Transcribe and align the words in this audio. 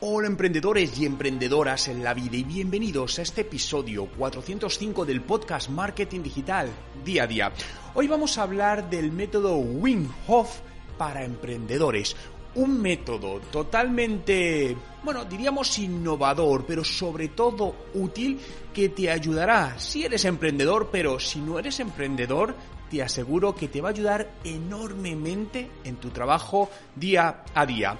Hola 0.00 0.28
emprendedores 0.28 0.96
y 1.00 1.06
emprendedoras 1.06 1.88
en 1.88 2.04
la 2.04 2.14
vida 2.14 2.36
y 2.36 2.44
bienvenidos 2.44 3.18
a 3.18 3.22
este 3.22 3.40
episodio 3.40 4.06
405 4.06 5.04
del 5.04 5.22
podcast 5.22 5.70
Marketing 5.70 6.22
Digital 6.22 6.70
Día 7.04 7.24
a 7.24 7.26
Día. 7.26 7.52
Hoy 7.94 8.06
vamos 8.06 8.38
a 8.38 8.44
hablar 8.44 8.88
del 8.88 9.10
método 9.10 9.56
Wim 9.56 10.08
Hof 10.28 10.60
para 10.96 11.24
emprendedores. 11.24 12.14
Un 12.54 12.80
método 12.80 13.40
totalmente, 13.50 14.76
bueno, 15.02 15.24
diríamos 15.24 15.76
innovador, 15.80 16.64
pero 16.64 16.84
sobre 16.84 17.30
todo 17.30 17.74
útil 17.94 18.38
que 18.72 18.90
te 18.90 19.10
ayudará 19.10 19.80
si 19.80 20.04
eres 20.04 20.24
emprendedor, 20.26 20.90
pero 20.92 21.18
si 21.18 21.40
no 21.40 21.58
eres 21.58 21.80
emprendedor, 21.80 22.54
te 22.88 23.02
aseguro 23.02 23.52
que 23.52 23.66
te 23.66 23.80
va 23.80 23.88
a 23.88 23.92
ayudar 23.92 24.30
enormemente 24.44 25.68
en 25.82 25.96
tu 25.96 26.10
trabajo 26.10 26.70
día 26.94 27.42
a 27.52 27.66
día. 27.66 27.98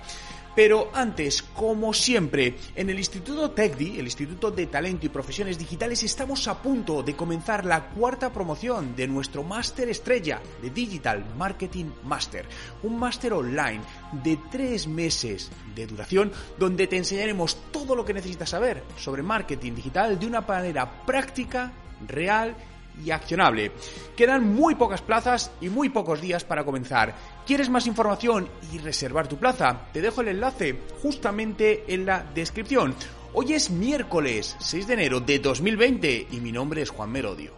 Pero 0.59 0.91
antes, 0.93 1.41
como 1.41 1.95
siempre, 1.95 2.57
en 2.75 2.91
el 2.91 2.99
Instituto 2.99 3.53
TECDI, 3.53 4.01
el 4.01 4.07
Instituto 4.07 4.51
de 4.51 4.67
Talento 4.67 5.07
y 5.07 5.09
Profesiones 5.09 5.57
Digitales, 5.57 6.03
estamos 6.03 6.49
a 6.49 6.61
punto 6.61 7.05
de 7.05 7.15
comenzar 7.15 7.65
la 7.65 7.91
cuarta 7.91 8.33
promoción 8.33 8.97
de 8.97 9.07
nuestro 9.07 9.45
máster 9.45 9.89
estrella 9.89 10.43
de 10.61 10.71
Digital 10.71 11.25
Marketing 11.37 11.93
Master. 12.03 12.45
Un 12.83 12.99
máster 12.99 13.35
online 13.35 13.83
de 14.25 14.37
tres 14.51 14.89
meses 14.89 15.49
de 15.77 15.87
duración 15.87 16.33
donde 16.59 16.89
te 16.89 16.97
enseñaremos 16.97 17.71
todo 17.71 17.95
lo 17.95 18.05
que 18.05 18.15
necesitas 18.15 18.51
saber 18.51 18.83
sobre 18.97 19.23
marketing 19.23 19.77
digital 19.77 20.19
de 20.19 20.27
una 20.27 20.41
manera 20.41 21.05
práctica, 21.07 21.73
real 22.05 22.57
y 23.05 23.11
accionable. 23.11 23.73
Quedan 24.17 24.55
muy 24.55 24.75
pocas 24.75 25.03
plazas 25.03 25.51
y 25.61 25.69
muy 25.69 25.89
pocos 25.89 26.21
días 26.21 26.45
para 26.45 26.65
comenzar. 26.65 27.15
¿Quieres 27.49 27.71
más 27.71 27.87
información 27.87 28.47
y 28.75 28.77
reservar 28.77 29.27
tu 29.27 29.39
plaza? 29.39 29.87
Te 29.95 30.03
dejo 30.03 30.21
el 30.21 30.29
enlace 30.29 30.79
justamente 31.01 31.83
en 31.89 32.05
la 32.05 32.23
descripción. 32.23 32.95
Hoy 33.33 33.55
es 33.55 33.71
miércoles 33.71 34.55
6 34.61 34.87
de 34.87 34.93
enero 34.93 35.21
de 35.21 35.39
2020 35.39 36.27
y 36.31 36.41
mi 36.41 36.53
nombre 36.53 36.83
es 36.83 36.91
Juan 36.91 37.11
Merodio. 37.11 37.55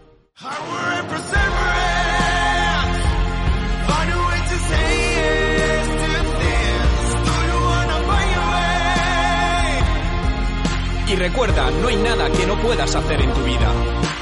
Y 11.09 11.17
recuerda, 11.17 11.69
no 11.83 11.89
hay 11.89 11.97
nada 11.97 12.31
que 12.31 12.47
no 12.47 12.61
puedas 12.61 12.95
hacer 12.95 13.21
en 13.23 13.35
tu 13.35 13.43
vida 13.43 14.20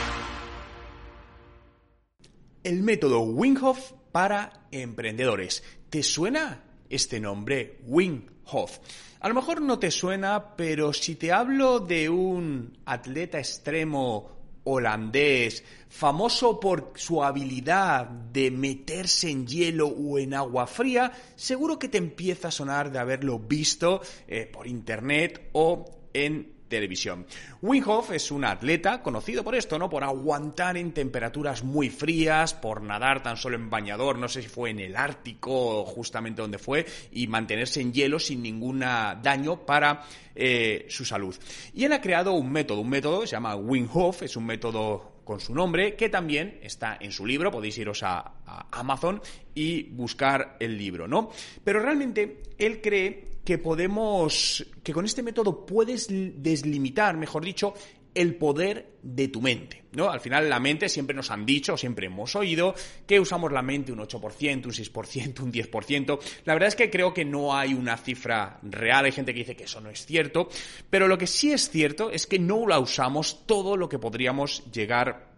el 2.68 2.82
método 2.82 3.20
Wim 3.20 3.56
Hof 3.62 3.92
para 4.12 4.68
emprendedores. 4.70 5.62
¿Te 5.88 6.02
suena 6.02 6.62
este 6.90 7.18
nombre, 7.18 7.78
Wim 7.86 8.26
Hof? 8.44 8.78
A 9.20 9.28
lo 9.28 9.34
mejor 9.34 9.62
no 9.62 9.78
te 9.78 9.90
suena, 9.90 10.54
pero 10.54 10.92
si 10.92 11.14
te 11.14 11.32
hablo 11.32 11.80
de 11.80 12.10
un 12.10 12.76
atleta 12.84 13.38
extremo 13.38 14.60
holandés, 14.64 15.64
famoso 15.88 16.60
por 16.60 16.92
su 16.96 17.24
habilidad 17.24 18.06
de 18.06 18.50
meterse 18.50 19.30
en 19.30 19.46
hielo 19.46 19.88
o 19.88 20.18
en 20.18 20.34
agua 20.34 20.66
fría, 20.66 21.10
seguro 21.36 21.78
que 21.78 21.88
te 21.88 21.96
empieza 21.96 22.48
a 22.48 22.50
sonar 22.50 22.92
de 22.92 22.98
haberlo 22.98 23.38
visto 23.38 24.02
eh, 24.26 24.44
por 24.44 24.66
internet 24.66 25.48
o 25.54 25.86
en 26.12 26.57
televisión. 26.68 27.26
Wim 27.62 27.82
Hof 27.86 28.12
es 28.12 28.30
un 28.30 28.44
atleta 28.44 29.02
conocido 29.02 29.42
por 29.42 29.54
esto, 29.54 29.78
¿no? 29.78 29.88
Por 29.90 30.04
aguantar 30.04 30.76
en 30.76 30.92
temperaturas 30.92 31.64
muy 31.64 31.90
frías, 31.90 32.54
por 32.54 32.82
nadar 32.82 33.22
tan 33.22 33.36
solo 33.36 33.56
en 33.56 33.70
bañador, 33.70 34.18
no 34.18 34.28
sé 34.28 34.42
si 34.42 34.48
fue 34.48 34.70
en 34.70 34.80
el 34.80 34.96
Ártico 34.96 35.84
justamente 35.84 36.42
donde 36.42 36.58
fue, 36.58 36.86
y 37.12 37.26
mantenerse 37.26 37.80
en 37.80 37.92
hielo 37.92 38.18
sin 38.18 38.42
ningún 38.42 38.80
daño 38.80 39.64
para 39.64 40.04
eh, 40.34 40.86
su 40.88 41.04
salud. 41.04 41.34
Y 41.74 41.84
él 41.84 41.92
ha 41.92 42.00
creado 42.00 42.32
un 42.32 42.50
método, 42.50 42.80
un 42.80 42.90
método 42.90 43.20
que 43.22 43.26
se 43.26 43.32
llama 43.32 43.56
Wim 43.56 43.88
Hof, 43.92 44.22
es 44.22 44.36
un 44.36 44.46
método 44.46 45.18
con 45.28 45.40
su 45.40 45.54
nombre, 45.54 45.94
que 45.94 46.08
también 46.08 46.58
está 46.62 46.96
en 46.98 47.12
su 47.12 47.26
libro, 47.26 47.50
podéis 47.50 47.76
iros 47.76 48.02
a, 48.02 48.32
Amazon 48.70 49.20
y 49.54 49.82
buscar 49.90 50.56
el 50.58 50.78
libro, 50.78 51.06
¿no? 51.06 51.30
Pero 51.62 51.80
realmente 51.80 52.44
él 52.56 52.80
cree 52.80 53.24
que 53.48 53.56
podemos, 53.56 54.62
que 54.82 54.92
con 54.92 55.06
este 55.06 55.22
método 55.22 55.64
puedes 55.64 56.06
deslimitar, 56.10 57.16
mejor 57.16 57.42
dicho, 57.42 57.72
el 58.14 58.34
poder 58.34 58.98
de 59.02 59.28
tu 59.28 59.40
mente, 59.40 59.84
¿no? 59.92 60.10
Al 60.10 60.20
final 60.20 60.50
la 60.50 60.60
mente 60.60 60.86
siempre 60.90 61.16
nos 61.16 61.30
han 61.30 61.46
dicho, 61.46 61.74
siempre 61.74 62.08
hemos 62.08 62.36
oído 62.36 62.74
que 63.06 63.18
usamos 63.18 63.50
la 63.50 63.62
mente 63.62 63.90
un 63.90 64.00
8%, 64.00 64.66
un 64.66 64.70
6%, 64.70 65.40
un 65.40 65.50
10%. 65.50 66.18
La 66.44 66.52
verdad 66.52 66.68
es 66.68 66.76
que 66.76 66.90
creo 66.90 67.14
que 67.14 67.24
no 67.24 67.56
hay 67.56 67.72
una 67.72 67.96
cifra 67.96 68.58
real, 68.64 69.06
hay 69.06 69.12
gente 69.12 69.32
que 69.32 69.38
dice 69.38 69.56
que 69.56 69.64
eso 69.64 69.80
no 69.80 69.88
es 69.88 70.04
cierto, 70.04 70.50
pero 70.90 71.08
lo 71.08 71.16
que 71.16 71.26
sí 71.26 71.50
es 71.50 71.70
cierto 71.70 72.10
es 72.10 72.26
que 72.26 72.38
no 72.38 72.66
la 72.66 72.78
usamos 72.78 73.46
todo 73.46 73.78
lo 73.78 73.88
que 73.88 73.98
podríamos 73.98 74.62
llegar 74.70 75.32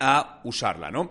a 0.00 0.40
usarla, 0.44 0.90
¿no? 0.90 1.10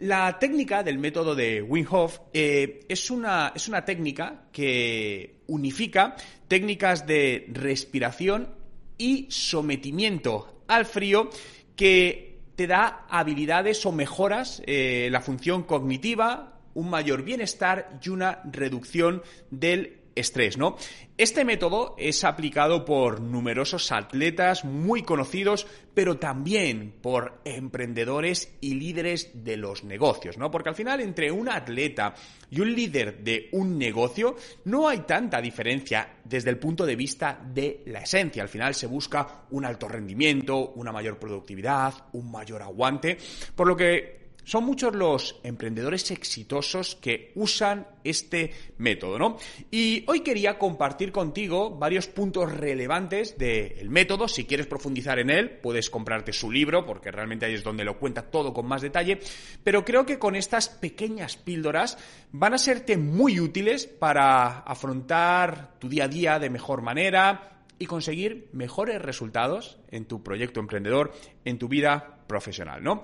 La 0.00 0.38
técnica 0.38 0.82
del 0.82 0.98
método 0.98 1.34
de 1.34 1.60
Wim 1.60 1.86
eh, 2.32 2.86
es, 2.88 3.10
una, 3.10 3.52
es 3.54 3.68
una 3.68 3.84
técnica 3.84 4.44
que 4.50 5.42
unifica 5.46 6.16
técnicas 6.48 7.06
de 7.06 7.46
respiración 7.52 8.48
y 8.96 9.26
sometimiento 9.28 10.62
al 10.68 10.86
frío 10.86 11.28
que 11.76 12.38
te 12.56 12.66
da 12.66 13.06
habilidades 13.10 13.84
o 13.84 13.92
mejoras 13.92 14.62
eh, 14.64 15.08
la 15.10 15.20
función 15.20 15.64
cognitiva, 15.64 16.60
un 16.72 16.88
mayor 16.88 17.22
bienestar 17.22 18.00
y 18.02 18.08
una 18.08 18.40
reducción 18.44 19.22
del 19.50 19.99
estrés, 20.20 20.56
¿no? 20.56 20.76
Este 21.16 21.44
método 21.44 21.94
es 21.98 22.24
aplicado 22.24 22.84
por 22.84 23.20
numerosos 23.20 23.92
atletas 23.92 24.64
muy 24.64 25.02
conocidos, 25.02 25.66
pero 25.92 26.18
también 26.18 26.94
por 27.02 27.40
emprendedores 27.44 28.56
y 28.60 28.74
líderes 28.74 29.30
de 29.44 29.56
los 29.56 29.84
negocios, 29.84 30.38
¿no? 30.38 30.50
Porque 30.50 30.70
al 30.70 30.74
final 30.74 31.00
entre 31.00 31.30
un 31.30 31.48
atleta 31.48 32.14
y 32.50 32.60
un 32.60 32.74
líder 32.74 33.18
de 33.22 33.48
un 33.52 33.76
negocio 33.76 34.36
no 34.64 34.88
hay 34.88 35.00
tanta 35.00 35.40
diferencia 35.40 36.16
desde 36.24 36.50
el 36.50 36.58
punto 36.58 36.86
de 36.86 36.96
vista 36.96 37.38
de 37.52 37.82
la 37.86 38.00
esencia. 38.00 38.42
Al 38.42 38.48
final 38.48 38.74
se 38.74 38.86
busca 38.86 39.44
un 39.50 39.64
alto 39.64 39.88
rendimiento, 39.88 40.70
una 40.76 40.92
mayor 40.92 41.18
productividad, 41.18 41.92
un 42.12 42.30
mayor 42.30 42.62
aguante, 42.62 43.18
por 43.54 43.66
lo 43.66 43.76
que 43.76 44.19
son 44.44 44.64
muchos 44.64 44.94
los 44.94 45.40
emprendedores 45.42 46.10
exitosos 46.10 46.96
que 46.96 47.32
usan 47.34 47.86
este 48.04 48.52
método, 48.78 49.18
¿no? 49.18 49.36
Y 49.70 50.04
hoy 50.08 50.20
quería 50.20 50.58
compartir 50.58 51.12
contigo 51.12 51.70
varios 51.70 52.06
puntos 52.06 52.52
relevantes 52.52 53.36
del 53.38 53.90
método. 53.90 54.28
Si 54.28 54.44
quieres 54.44 54.66
profundizar 54.66 55.18
en 55.18 55.30
él, 55.30 55.50
puedes 55.50 55.90
comprarte 55.90 56.32
su 56.32 56.50
libro, 56.50 56.84
porque 56.86 57.10
realmente 57.10 57.46
ahí 57.46 57.54
es 57.54 57.64
donde 57.64 57.84
lo 57.84 57.98
cuenta 57.98 58.22
todo 58.22 58.52
con 58.52 58.66
más 58.66 58.82
detalle. 58.82 59.20
Pero 59.62 59.84
creo 59.84 60.06
que 60.06 60.18
con 60.18 60.36
estas 60.36 60.68
pequeñas 60.68 61.36
píldoras 61.36 61.98
van 62.32 62.54
a 62.54 62.58
serte 62.58 62.96
muy 62.96 63.40
útiles 63.40 63.86
para 63.86 64.60
afrontar 64.60 65.78
tu 65.78 65.88
día 65.88 66.04
a 66.04 66.08
día 66.08 66.38
de 66.38 66.50
mejor 66.50 66.82
manera, 66.82 67.46
y 67.80 67.86
conseguir 67.86 68.50
mejores 68.52 69.00
resultados 69.00 69.78
en 69.90 70.04
tu 70.04 70.22
proyecto 70.22 70.60
emprendedor, 70.60 71.14
en 71.46 71.58
tu 71.58 71.66
vida 71.66 72.18
profesional, 72.26 72.84
¿no? 72.84 73.02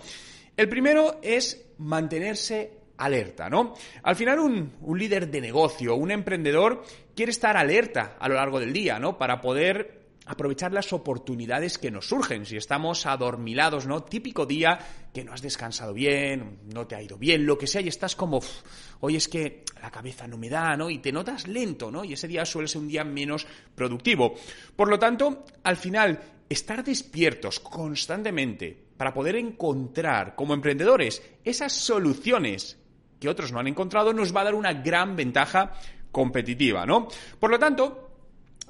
El 0.57 0.71
primero 0.71 1.19
es 1.23 1.67
mantenerse 1.79 2.79
alerta, 2.97 3.51
¿no? 3.51 3.75
Al 4.03 4.17
final 4.17 4.39
un, 4.39 4.99
líder 4.99 5.31
de 5.31 5.43
negocio, 5.43 5.95
un 5.97 6.11
emprendedor, 6.11 6.83
quiere 7.15 7.31
estar 7.31 7.59
alerta 7.59 8.17
a 8.19 8.27
lo 8.27 8.37
largo 8.37 8.59
del 8.59 8.73
día, 8.73 8.99
¿no? 8.99 9.19
Para 9.19 9.43
poder 9.43 10.07
aprovechar 10.25 10.73
las 10.73 10.95
oportunidades 10.95 11.77
que 11.77 11.91
nos 11.91 12.09
surgen. 12.09 12.47
Si 12.47 12.57
estamos 12.57 13.05
adormilados, 13.05 13.87
¿no? 13.87 14.03
Típico 14.03 14.47
día 14.47 14.79
que 15.13 15.25
no 15.25 15.35
has 15.35 15.43
descansado 15.43 15.93
bien, 15.93 16.61
no 16.73 16.87
te 16.87 16.97
ha 16.97 17.03
ido 17.03 17.19
bien, 17.19 17.45
lo 17.45 17.59
que 17.59 17.67
sea, 17.67 17.83
y 17.83 17.89
estás 17.89 18.17
como, 18.17 18.41
hoy 19.01 19.17
es 19.17 19.29
que 19.29 19.63
la 19.83 19.91
cabeza 19.91 20.27
no 20.27 20.39
me 20.39 20.49
da, 20.49 20.75
¿no? 20.75 20.89
Y 20.89 21.01
te 21.01 21.13
notas 21.13 21.47
lento, 21.47 21.91
¿no? 21.91 22.03
Y 22.03 22.15
ese 22.15 22.29
día 22.29 22.47
suele 22.47 22.67
ser 22.67 22.81
un 22.81 22.89
día 22.89 23.05
menos 23.05 23.47
productivo. 23.75 24.35
Por 24.75 24.89
lo 24.89 24.99
tanto, 24.99 25.45
al 25.63 25.77
final, 25.77 26.19
estar 26.49 26.83
despiertos 26.83 27.61
constantemente 27.61 28.86
para 28.97 29.15
poder 29.15 29.37
encontrar 29.37 30.35
como 30.35 30.55
emprendedores 30.55 31.23
esas 31.45 31.73
soluciones 31.73 32.79
que 33.21 33.29
otros 33.29 33.53
no 33.53 33.59
han 33.59 33.67
encontrado 33.67 34.13
nos 34.13 34.35
va 34.35 34.43
a 34.43 34.45
dar 34.45 34.55
una 34.55 34.73
gran 34.75 35.17
ventaja 35.17 35.73
competitiva, 36.13 36.87
¿no? 36.87 37.09
Por 37.39 37.51
lo 37.51 37.59
tanto, 37.59 38.11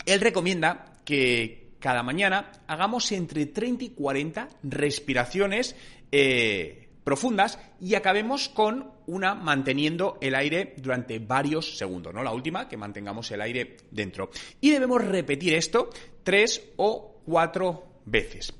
él 0.04 0.20
recomienda 0.20 0.96
que 1.04 1.74
cada 1.78 2.02
mañana 2.02 2.52
hagamos 2.66 3.10
entre 3.12 3.46
30 3.46 3.84
y 3.84 3.88
40 3.90 4.48
respiraciones 4.64 5.76
eh, 6.10 6.88
profundas 7.04 7.58
y 7.80 7.94
acabemos 7.94 8.48
con 8.48 8.90
una 9.06 9.34
manteniendo 9.34 10.18
el 10.20 10.34
aire 10.34 10.74
durante 10.78 11.20
varios 11.20 11.78
segundos, 11.78 12.12
¿no? 12.12 12.24
La 12.24 12.32
última, 12.32 12.68
que 12.68 12.76
mantengamos 12.76 13.30
el 13.30 13.40
aire 13.40 13.76
dentro. 13.90 14.30
Y 14.60 14.70
debemos 14.70 15.04
repetir 15.04 15.54
esto 15.54 15.90
tres 16.24 16.70
o 16.76 17.20
cuatro 17.24 17.95
veces. 18.06 18.54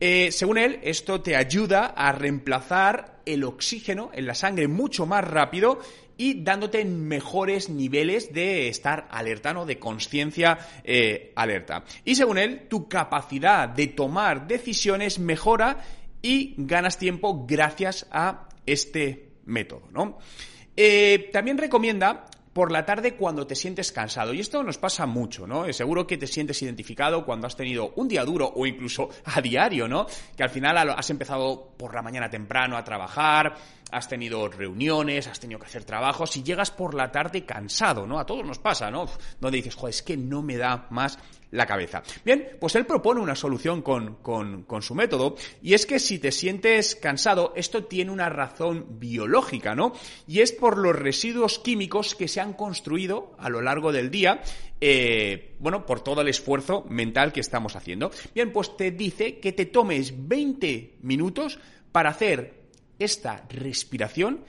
Eh, 0.00 0.32
según 0.32 0.58
él, 0.58 0.80
esto 0.82 1.20
te 1.20 1.36
ayuda 1.36 1.86
a 1.86 2.12
reemplazar 2.12 3.20
el 3.26 3.44
oxígeno 3.44 4.10
en 4.14 4.26
la 4.26 4.34
sangre 4.34 4.68
mucho 4.68 5.04
más 5.06 5.22
rápido 5.22 5.80
y 6.16 6.42
dándote 6.42 6.84
mejores 6.84 7.68
niveles 7.68 8.32
de 8.32 8.68
estar 8.68 9.08
alerta, 9.10 9.52
¿no? 9.52 9.66
De 9.66 9.78
conciencia 9.78 10.58
eh, 10.84 11.32
alerta. 11.34 11.84
Y 12.04 12.14
según 12.14 12.38
él, 12.38 12.68
tu 12.68 12.88
capacidad 12.88 13.68
de 13.68 13.88
tomar 13.88 14.46
decisiones 14.46 15.18
mejora 15.18 15.84
y 16.22 16.54
ganas 16.56 16.98
tiempo 16.98 17.44
gracias 17.46 18.06
a 18.10 18.48
este 18.66 19.32
método, 19.44 19.88
¿no? 19.90 20.18
Eh, 20.76 21.28
también 21.32 21.58
recomienda 21.58 22.26
por 22.52 22.70
la 22.70 22.84
tarde 22.84 23.14
cuando 23.14 23.46
te 23.46 23.54
sientes 23.54 23.92
cansado. 23.92 24.34
Y 24.34 24.40
esto 24.40 24.62
nos 24.62 24.78
pasa 24.78 25.06
mucho, 25.06 25.46
¿no? 25.46 25.70
Seguro 25.72 26.06
que 26.06 26.18
te 26.18 26.26
sientes 26.26 26.60
identificado 26.62 27.24
cuando 27.24 27.46
has 27.46 27.56
tenido 27.56 27.92
un 27.96 28.08
día 28.08 28.24
duro 28.24 28.52
o 28.54 28.66
incluso 28.66 29.08
a 29.24 29.40
diario, 29.40 29.88
¿no? 29.88 30.06
Que 30.36 30.42
al 30.42 30.50
final 30.50 30.90
has 30.90 31.10
empezado 31.10 31.72
por 31.76 31.94
la 31.94 32.02
mañana 32.02 32.28
temprano 32.28 32.76
a 32.76 32.84
trabajar, 32.84 33.54
has 33.92 34.08
tenido 34.08 34.48
reuniones, 34.48 35.28
has 35.28 35.38
tenido 35.38 35.60
que 35.60 35.66
hacer 35.66 35.84
trabajos 35.84 36.36
y 36.36 36.42
llegas 36.42 36.70
por 36.70 36.94
la 36.94 37.12
tarde 37.12 37.44
cansado, 37.44 38.06
¿no? 38.06 38.18
A 38.18 38.26
todos 38.26 38.44
nos 38.44 38.58
pasa, 38.58 38.90
¿no? 38.90 39.06
Donde 39.38 39.58
dices, 39.58 39.74
joder, 39.74 39.94
es 39.94 40.02
que 40.02 40.16
no 40.16 40.42
me 40.42 40.56
da 40.56 40.86
más 40.90 41.18
la 41.50 41.66
cabeza. 41.66 42.02
Bien, 42.24 42.56
pues 42.58 42.74
él 42.76 42.86
propone 42.86 43.20
una 43.20 43.36
solución 43.36 43.82
con, 43.82 44.14
con, 44.16 44.82
su 44.82 44.94
método 44.94 45.36
y 45.60 45.74
es 45.74 45.84
que 45.84 45.98
si 45.98 46.18
te 46.18 46.32
sientes 46.32 46.96
cansado, 46.96 47.52
esto 47.54 47.84
tiene 47.84 48.10
una 48.10 48.30
razón 48.30 48.98
biológica, 48.98 49.74
¿no? 49.74 49.92
Y 50.26 50.40
es 50.40 50.52
por 50.52 50.78
los 50.78 50.96
residuos 50.96 51.58
químicos 51.58 52.14
que 52.14 52.28
se 52.28 52.40
han 52.40 52.54
construido 52.54 53.36
a 53.38 53.50
lo 53.50 53.60
largo 53.60 53.92
del 53.92 54.10
día, 54.10 54.40
eh, 54.80 55.54
bueno, 55.58 55.84
por 55.84 56.00
todo 56.00 56.22
el 56.22 56.28
esfuerzo 56.28 56.86
mental 56.88 57.34
que 57.34 57.40
estamos 57.40 57.76
haciendo. 57.76 58.10
Bien, 58.34 58.50
pues 58.50 58.74
te 58.74 58.90
dice 58.90 59.38
que 59.38 59.52
te 59.52 59.66
tomes 59.66 60.26
20 60.26 60.96
minutos 61.02 61.60
para 61.92 62.08
hacer 62.08 62.61
esta 63.04 63.44
respiración 63.48 64.44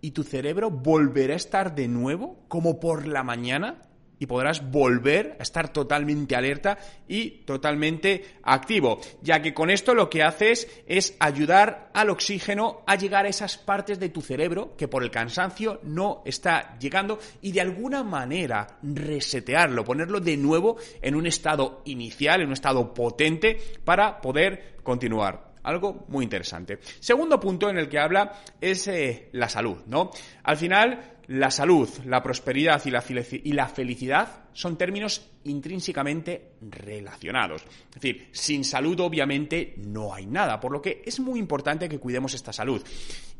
y 0.00 0.10
tu 0.10 0.24
cerebro 0.24 0.70
volverá 0.70 1.34
a 1.34 1.36
estar 1.36 1.74
de 1.74 1.88
nuevo 1.88 2.44
como 2.48 2.80
por 2.80 3.06
la 3.06 3.22
mañana 3.22 3.82
y 4.22 4.26
podrás 4.26 4.70
volver 4.70 5.36
a 5.40 5.42
estar 5.42 5.72
totalmente 5.72 6.36
alerta 6.36 6.78
y 7.08 7.42
totalmente 7.44 8.36
activo, 8.44 9.00
ya 9.20 9.42
que 9.42 9.52
con 9.52 9.68
esto 9.68 9.94
lo 9.94 10.08
que 10.08 10.22
haces 10.22 10.68
es 10.86 11.16
ayudar 11.18 11.90
al 11.92 12.08
oxígeno 12.08 12.82
a 12.86 12.94
llegar 12.94 13.26
a 13.26 13.30
esas 13.30 13.58
partes 13.58 13.98
de 13.98 14.10
tu 14.10 14.22
cerebro 14.22 14.76
que 14.76 14.86
por 14.86 15.02
el 15.02 15.10
cansancio 15.10 15.80
no 15.82 16.22
está 16.24 16.78
llegando 16.78 17.18
y 17.40 17.50
de 17.50 17.62
alguna 17.62 18.04
manera 18.04 18.78
resetearlo, 18.80 19.82
ponerlo 19.82 20.20
de 20.20 20.36
nuevo 20.36 20.76
en 21.00 21.16
un 21.16 21.26
estado 21.26 21.82
inicial, 21.84 22.42
en 22.42 22.46
un 22.46 22.52
estado 22.52 22.94
potente 22.94 23.58
para 23.84 24.20
poder 24.20 24.76
continuar. 24.84 25.51
Algo 25.64 26.06
muy 26.08 26.24
interesante. 26.24 26.78
Segundo 26.98 27.38
punto 27.38 27.70
en 27.70 27.78
el 27.78 27.88
que 27.88 27.98
habla 27.98 28.42
es 28.60 28.88
eh, 28.88 29.28
la 29.32 29.48
salud, 29.48 29.78
¿no? 29.86 30.10
Al 30.42 30.56
final, 30.56 31.18
la 31.28 31.50
salud, 31.50 31.88
la 32.06 32.22
prosperidad 32.22 32.82
y 32.84 32.90
la, 32.90 33.04
y 33.30 33.52
la 33.52 33.68
felicidad 33.68 34.44
son 34.52 34.76
términos 34.76 35.30
intrínsecamente 35.44 36.52
relacionados. 36.60 37.62
Es 37.62 37.94
decir, 37.94 38.28
sin 38.32 38.64
salud 38.64 38.98
obviamente 39.00 39.74
no 39.78 40.12
hay 40.12 40.26
nada, 40.26 40.60
por 40.60 40.72
lo 40.72 40.82
que 40.82 41.02
es 41.04 41.20
muy 41.20 41.38
importante 41.38 41.88
que 41.88 41.98
cuidemos 41.98 42.34
esta 42.34 42.52
salud. 42.52 42.82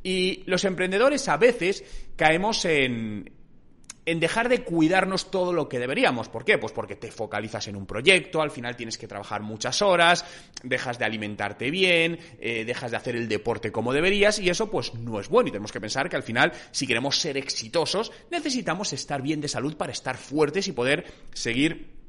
Y 0.02 0.42
los 0.46 0.64
emprendedores 0.64 1.28
a 1.28 1.36
veces 1.36 1.84
caemos 2.16 2.64
en, 2.64 3.30
en 4.04 4.20
dejar 4.20 4.48
de 4.48 4.62
cuidarnos 4.62 5.30
todo 5.30 5.52
lo 5.52 5.68
que 5.68 5.78
deberíamos. 5.78 6.28
¿Por 6.28 6.44
qué? 6.44 6.58
Pues 6.58 6.72
porque 6.72 6.96
te 6.96 7.10
focalizas 7.10 7.68
en 7.68 7.76
un 7.76 7.86
proyecto, 7.86 8.42
al 8.42 8.50
final 8.50 8.76
tienes 8.76 8.98
que 8.98 9.06
trabajar 9.06 9.42
muchas 9.42 9.80
horas, 9.82 10.24
dejas 10.62 10.98
de 10.98 11.04
alimentarte 11.04 11.70
bien, 11.70 12.18
eh, 12.40 12.64
dejas 12.64 12.90
de 12.90 12.96
hacer 12.96 13.16
el 13.16 13.28
deporte 13.28 13.70
como 13.70 13.92
deberías 13.92 14.38
y 14.38 14.50
eso 14.50 14.70
pues 14.70 14.94
no 14.94 15.20
es 15.20 15.28
bueno 15.28 15.48
y 15.48 15.52
tenemos 15.52 15.72
que 15.72 15.80
pensar 15.80 16.08
que 16.08 16.16
al 16.16 16.22
final 16.22 16.52
si 16.70 16.86
queremos 16.86 17.18
ser 17.18 17.36
exitosos 17.36 18.12
necesitamos 18.30 18.92
estar 18.92 19.22
bien 19.22 19.40
de 19.40 19.48
salud 19.48 19.76
para 19.76 19.92
estar 19.92 20.16
fuertes 20.16 20.66
y 20.68 20.72
poder 20.72 21.04
seguir 21.32 22.02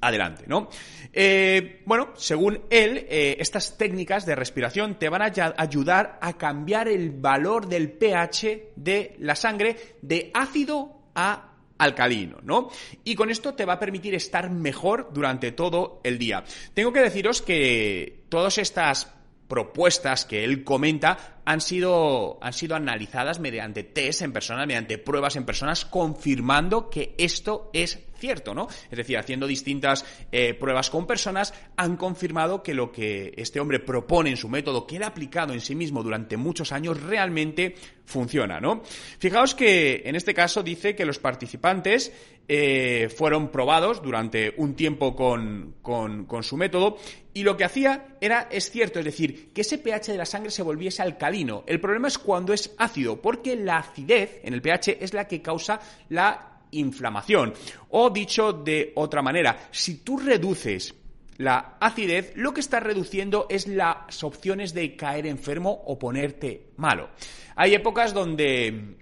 adelante, 0.00 0.44
¿no? 0.46 0.68
Eh, 1.12 1.82
bueno, 1.84 2.10
según 2.16 2.62
él, 2.70 3.06
eh, 3.08 3.36
estas 3.38 3.76
técnicas 3.76 4.24
de 4.24 4.34
respiración 4.34 4.98
te 4.98 5.08
van 5.08 5.22
a 5.22 5.54
ayudar 5.56 6.18
a 6.22 6.38
cambiar 6.38 6.88
el 6.88 7.10
valor 7.10 7.68
del 7.68 7.92
pH 7.92 8.72
de 8.76 9.14
la 9.18 9.36
sangre 9.36 9.76
de 10.00 10.30
ácido 10.32 10.99
a 11.20 11.50
alcalino, 11.78 12.38
¿no? 12.42 12.70
Y 13.04 13.14
con 13.14 13.30
esto 13.30 13.54
te 13.54 13.64
va 13.64 13.74
a 13.74 13.78
permitir 13.78 14.14
estar 14.14 14.50
mejor 14.50 15.10
durante 15.12 15.52
todo 15.52 16.00
el 16.04 16.18
día. 16.18 16.44
Tengo 16.74 16.92
que 16.92 17.00
deciros 17.00 17.42
que 17.42 18.24
todas 18.28 18.58
estas 18.58 19.12
propuestas 19.48 20.24
que 20.26 20.44
él 20.44 20.62
comenta 20.62 21.40
han 21.44 21.60
sido, 21.60 22.38
han 22.40 22.52
sido 22.52 22.76
analizadas 22.76 23.40
mediante 23.40 23.82
test 23.82 24.22
en 24.22 24.32
personas, 24.32 24.66
mediante 24.66 24.98
pruebas 24.98 25.36
en 25.36 25.44
personas, 25.44 25.84
confirmando 25.84 26.88
que 26.88 27.14
esto 27.18 27.70
es 27.72 27.98
cierto, 28.20 28.54
¿no? 28.54 28.68
Es 28.90 28.96
decir, 28.96 29.18
haciendo 29.18 29.46
distintas 29.46 30.04
eh, 30.30 30.54
pruebas 30.54 30.90
con 30.90 31.06
personas, 31.06 31.52
han 31.76 31.96
confirmado 31.96 32.62
que 32.62 32.74
lo 32.74 32.92
que 32.92 33.32
este 33.36 33.58
hombre 33.58 33.80
propone 33.80 34.30
en 34.30 34.36
su 34.36 34.48
método, 34.48 34.86
que 34.86 34.96
él 34.96 35.02
ha 35.02 35.08
aplicado 35.08 35.52
en 35.52 35.60
sí 35.60 35.74
mismo 35.74 36.02
durante 36.02 36.36
muchos 36.36 36.70
años, 36.70 37.02
realmente 37.02 37.74
funciona, 38.04 38.60
¿no? 38.60 38.82
Fijaos 39.18 39.54
que 39.54 40.02
en 40.04 40.16
este 40.16 40.34
caso 40.34 40.62
dice 40.62 40.94
que 40.94 41.04
los 41.04 41.18
participantes 41.18 42.12
eh, 42.48 43.08
fueron 43.08 43.50
probados 43.50 44.02
durante 44.02 44.54
un 44.56 44.74
tiempo 44.74 45.14
con, 45.14 45.76
con, 45.80 46.24
con 46.26 46.42
su 46.42 46.56
método 46.56 46.98
y 47.32 47.44
lo 47.44 47.56
que 47.56 47.64
hacía 47.64 48.16
era, 48.20 48.48
es 48.50 48.70
cierto, 48.70 48.98
es 48.98 49.04
decir, 49.04 49.52
que 49.52 49.60
ese 49.60 49.78
pH 49.78 50.10
de 50.10 50.18
la 50.18 50.26
sangre 50.26 50.50
se 50.50 50.64
volviese 50.64 51.02
alcalino. 51.02 51.62
El 51.66 51.80
problema 51.80 52.08
es 52.08 52.18
cuando 52.18 52.52
es 52.52 52.74
ácido, 52.76 53.22
porque 53.22 53.54
la 53.54 53.78
acidez 53.78 54.40
en 54.42 54.54
el 54.54 54.62
pH 54.62 54.98
es 55.00 55.14
la 55.14 55.28
que 55.28 55.40
causa 55.40 55.80
la 56.08 56.49
inflamación. 56.72 57.54
O 57.90 58.10
dicho 58.10 58.52
de 58.52 58.92
otra 58.96 59.22
manera, 59.22 59.68
si 59.70 59.98
tú 59.98 60.18
reduces 60.18 60.94
la 61.38 61.76
acidez, 61.80 62.32
lo 62.36 62.52
que 62.52 62.60
estás 62.60 62.82
reduciendo 62.82 63.46
es 63.48 63.66
las 63.66 64.22
opciones 64.22 64.74
de 64.74 64.94
caer 64.94 65.26
enfermo 65.26 65.70
o 65.86 65.98
ponerte 65.98 66.72
malo. 66.76 67.08
Hay 67.56 67.74
épocas 67.74 68.12
donde 68.12 68.96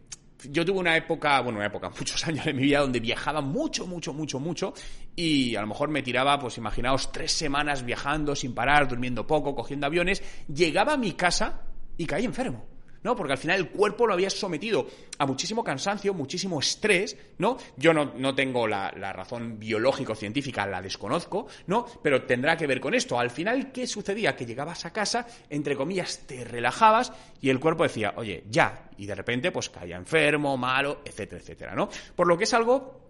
yo 0.44 0.64
tuve 0.64 0.78
una 0.78 0.96
época, 0.96 1.40
bueno, 1.40 1.58
una 1.58 1.66
época, 1.66 1.90
muchos 1.98 2.24
años 2.26 2.44
de 2.44 2.52
mi 2.52 2.62
vida 2.62 2.80
donde 2.80 3.00
viajaba 3.00 3.40
mucho, 3.40 3.86
mucho, 3.86 4.12
mucho, 4.12 4.38
mucho 4.38 4.72
y 5.16 5.56
a 5.56 5.60
lo 5.60 5.66
mejor 5.66 5.88
me 5.88 6.02
tiraba, 6.02 6.38
pues 6.38 6.58
imaginaos, 6.58 7.10
tres 7.10 7.32
semanas 7.32 7.84
viajando 7.84 8.36
sin 8.36 8.54
parar, 8.54 8.86
durmiendo 8.86 9.26
poco, 9.26 9.54
cogiendo 9.56 9.86
aviones, 9.86 10.22
llegaba 10.46 10.92
a 10.92 10.96
mi 10.96 11.12
casa 11.12 11.62
y 11.96 12.06
caí 12.06 12.24
enfermo. 12.24 12.77
¿No? 13.02 13.16
Porque 13.16 13.32
al 13.32 13.38
final 13.38 13.58
el 13.58 13.68
cuerpo 13.70 14.06
lo 14.06 14.14
había 14.14 14.30
sometido 14.30 14.86
a 15.18 15.26
muchísimo 15.26 15.62
cansancio, 15.64 16.14
muchísimo 16.14 16.60
estrés, 16.60 17.16
¿no? 17.38 17.56
Yo 17.76 17.92
no, 17.92 18.12
no 18.16 18.34
tengo 18.34 18.66
la, 18.66 18.92
la, 18.96 19.12
razón 19.12 19.58
biológico-científica, 19.58 20.66
la 20.66 20.82
desconozco, 20.82 21.46
¿no? 21.66 21.86
Pero 22.02 22.22
tendrá 22.24 22.56
que 22.56 22.66
ver 22.66 22.80
con 22.80 22.94
esto. 22.94 23.18
Al 23.18 23.30
final, 23.30 23.72
¿qué 23.72 23.86
sucedía? 23.86 24.36
Que 24.36 24.46
llegabas 24.46 24.84
a 24.84 24.92
casa, 24.92 25.26
entre 25.50 25.76
comillas, 25.76 26.24
te 26.26 26.44
relajabas 26.44 27.12
y 27.40 27.50
el 27.50 27.60
cuerpo 27.60 27.82
decía, 27.82 28.14
oye, 28.16 28.44
ya. 28.48 28.90
Y 28.96 29.06
de 29.06 29.14
repente, 29.14 29.52
pues 29.52 29.70
caía 29.70 29.96
enfermo, 29.96 30.56
malo, 30.56 31.02
etcétera, 31.04 31.40
etcétera, 31.40 31.74
¿no? 31.74 31.88
Por 32.14 32.26
lo 32.26 32.36
que 32.36 32.44
es 32.44 32.54
algo 32.54 33.08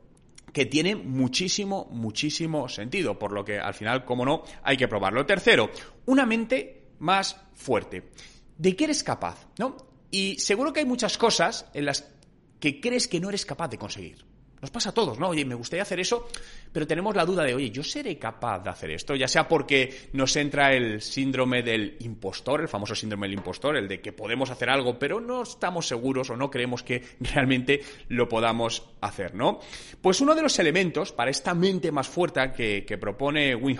que 0.52 0.66
tiene 0.66 0.97
muchísimo, 0.97 1.88
muchísimo 1.90 2.68
sentido, 2.68 3.18
por 3.18 3.33
lo 3.33 3.45
que 3.45 3.59
al 3.59 3.75
final, 3.75 4.04
como 4.04 4.25
no, 4.25 4.42
hay 4.62 4.76
que 4.76 4.88
probarlo. 4.88 5.26
Tercero, 5.26 5.71
una 6.07 6.25
mente 6.25 6.88
más 6.99 7.40
fuerte 7.54 8.11
de 8.59 8.77
qué 8.77 8.85
eres 8.85 9.03
capaz, 9.03 9.47
¿no? 9.59 9.77
Y 10.11 10.38
seguro 10.38 10.73
que 10.73 10.81
hay 10.81 10.87
muchas 10.87 11.17
cosas 11.17 11.67
en 11.73 11.87
las 11.87 12.05
que 12.61 12.81
crees 12.81 13.09
que 13.09 13.21
no 13.21 13.29
eres 13.29 13.47
capaz 13.47 13.69
de 13.69 13.79
conseguir. 13.79 14.25
Nos 14.61 14.71
pasa 14.71 14.91
a 14.91 14.93
todos, 14.93 15.21
¿no? 15.21 15.29
Oye, 15.29 15.45
me 15.45 15.55
gustaría 15.55 15.83
hacer 15.83 16.00
eso, 16.00 16.29
pero 16.73 16.85
tenemos 16.85 17.15
la 17.15 17.25
duda 17.25 17.45
de, 17.45 17.55
oye, 17.55 17.71
¿yo 17.71 17.85
seré 17.85 18.19
capaz 18.19 18.59
de 18.59 18.71
hacer 18.71 18.91
esto? 18.91 19.15
Ya 19.15 19.29
sea 19.29 19.47
porque 19.47 20.09
nos 20.15 20.35
entra 20.35 20.75
el 20.75 21.00
síndrome 21.00 21.62
del 21.62 21.97
impostor, 22.00 22.62
el 22.62 22.69
famoso 22.69 22.97
síndrome 22.97 23.29
del 23.29 23.38
impostor, 23.38 23.77
el 23.77 23.87
de 23.87 24.00
que 24.00 24.12
podemos 24.12 24.50
hacer 24.50 24.69
algo, 24.69 24.99
pero 24.99 25.21
no 25.21 25.43
estamos 25.43 25.87
seguros 25.87 26.31
o 26.31 26.37
no 26.37 26.50
creemos 26.50 26.83
que 26.83 27.05
realmente 27.21 27.83
lo 28.09 28.29
podamos 28.29 28.83
hacer, 29.00 29.33
¿no? 29.37 29.61
Pues 30.03 30.21
uno 30.21 30.35
de 30.35 30.43
los 30.43 30.59
elementos 30.59 31.12
para 31.12 31.31
esta 31.31 31.55
mente 31.55 31.93
más 31.93 32.09
fuerte 32.09 32.50
que, 32.53 32.99
propone 32.99 33.55
Wim 33.55 33.79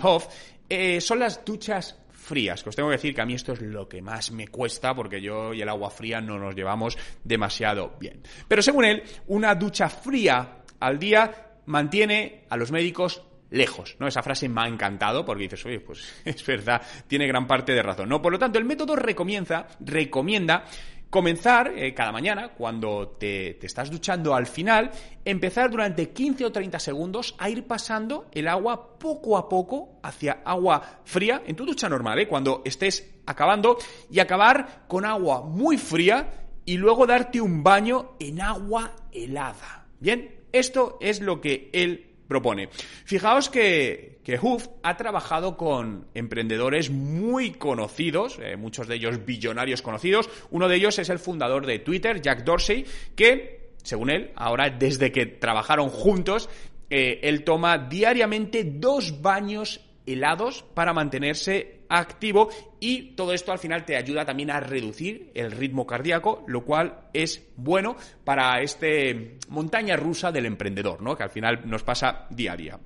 eh, 0.69 1.01
son 1.01 1.19
las 1.19 1.43
duchas 1.43 1.97
frías, 2.29 2.61
que 2.61 2.69
os 2.69 2.75
tengo 2.75 2.89
que 2.89 2.95
decir 2.95 3.15
que 3.15 3.21
a 3.21 3.25
mí 3.25 3.33
esto 3.33 3.53
es 3.53 3.61
lo 3.61 3.89
que 3.89 4.01
más 4.01 4.31
me 4.31 4.47
cuesta 4.47 4.93
porque 4.93 5.19
yo 5.19 5.53
y 5.53 5.61
el 5.61 5.69
agua 5.69 5.89
fría 5.89 6.21
no 6.21 6.37
nos 6.37 6.55
llevamos 6.55 6.95
demasiado 7.23 7.95
bien. 7.99 8.21
Pero 8.47 8.61
según 8.61 8.85
él, 8.85 9.03
una 9.27 9.55
ducha 9.55 9.89
fría 9.89 10.59
al 10.79 10.99
día 10.99 11.47
mantiene 11.65 12.45
a 12.49 12.55
los 12.55 12.71
médicos 12.71 13.23
lejos, 13.49 13.95
¿no? 13.99 14.07
Esa 14.07 14.21
frase 14.21 14.47
me 14.47 14.61
ha 14.61 14.67
encantado 14.67 15.25
porque 15.25 15.43
dices, 15.43 15.65
oye, 15.65 15.79
pues 15.79 16.21
es 16.25 16.45
verdad, 16.45 16.81
tiene 17.07 17.27
gran 17.27 17.47
parte 17.47 17.73
de 17.73 17.81
razón, 17.81 18.09
¿no? 18.09 18.21
Por 18.21 18.31
lo 18.31 18.39
tanto, 18.39 18.59
el 18.59 18.65
método 18.65 18.95
recomienza, 18.95 19.67
recomienda 19.79 20.65
Comenzar 21.09 21.73
eh, 21.75 21.93
cada 21.95 22.11
mañana, 22.11 22.49
cuando 22.49 23.15
te, 23.19 23.55
te, 23.55 23.65
estás 23.65 23.89
duchando 23.89 24.35
al 24.35 24.45
final, 24.45 24.91
empezar 25.25 25.71
durante 25.71 26.11
15 26.11 26.45
o 26.45 26.51
30 26.51 26.77
segundos 26.77 27.35
a 27.39 27.49
ir 27.49 27.65
pasando 27.65 28.27
el 28.31 28.47
agua 28.47 28.99
poco 28.99 29.35
a 29.35 29.49
poco 29.49 29.99
hacia 30.03 30.43
agua 30.45 31.01
fría 31.05 31.41
en 31.47 31.55
tu 31.55 31.65
ducha 31.65 31.89
normal, 31.89 32.19
¿eh? 32.19 32.27
cuando 32.27 32.61
estés 32.63 33.09
acabando, 33.25 33.77
y 34.11 34.19
acabar 34.19 34.85
con 34.87 35.03
agua 35.03 35.41
muy 35.41 35.77
fría 35.77 36.47
y 36.63 36.77
luego 36.77 37.07
darte 37.07 37.41
un 37.41 37.63
baño 37.63 38.11
en 38.19 38.41
agua 38.41 38.95
helada. 39.11 39.87
Bien, 39.99 40.43
esto 40.51 40.99
es 41.01 41.21
lo 41.21 41.41
que 41.41 41.71
él 41.73 42.08
propone. 42.29 42.69
Fijaos 43.03 43.49
que, 43.49 44.19
que 44.23 44.39
Huff 44.41 44.67
ha 44.83 44.95
trabajado 44.95 45.57
con 45.57 46.07
emprendedores 46.13 46.89
muy 46.89 47.51
conocidos, 47.51 48.39
eh, 48.41 48.55
muchos 48.55 48.87
de 48.87 48.95
ellos 48.95 49.25
billonarios 49.25 49.81
conocidos. 49.81 50.29
Uno 50.51 50.69
de 50.69 50.77
ellos 50.77 50.97
es 50.99 51.09
el 51.09 51.19
fundador 51.19 51.65
de 51.65 51.79
Twitter, 51.79 52.21
Jack 52.21 52.45
Dorsey, 52.45 52.85
que, 53.15 53.71
según 53.83 54.11
él, 54.11 54.31
ahora 54.35 54.69
desde 54.69 55.11
que 55.11 55.25
trabajaron 55.25 55.89
juntos, 55.89 56.49
eh, 56.89 57.19
él 57.23 57.43
toma 57.43 57.77
diariamente 57.77 58.63
dos 58.63 59.21
baños 59.21 59.81
helados 60.13 60.63
para 60.73 60.93
mantenerse 60.93 61.81
activo 61.89 62.49
y 62.79 63.15
todo 63.15 63.33
esto 63.33 63.51
al 63.51 63.59
final 63.59 63.85
te 63.85 63.95
ayuda 63.95 64.25
también 64.25 64.51
a 64.51 64.59
reducir 64.59 65.31
el 65.33 65.51
ritmo 65.51 65.85
cardíaco, 65.87 66.43
lo 66.47 66.63
cual 66.63 67.09
es 67.13 67.47
bueno 67.55 67.95
para 68.23 68.61
este 68.61 69.37
montaña 69.49 69.95
rusa 69.95 70.31
del 70.31 70.45
emprendedor, 70.45 71.01
¿no? 71.01 71.15
Que 71.15 71.23
al 71.23 71.31
final 71.31 71.61
nos 71.65 71.83
pasa 71.83 72.27
día 72.29 72.53
a 72.53 72.57
día. 72.57 72.79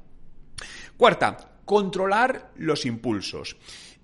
Cuarta, 0.98 1.60
controlar 1.66 2.52
los 2.58 2.86
impulsos. 2.86 3.58